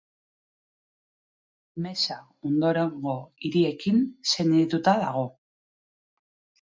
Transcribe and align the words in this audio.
Mesa 1.85 2.17
ondorengo 2.51 3.15
hiriekin 3.45 4.01
senidetuta 4.33 4.97
dago. 5.05 5.27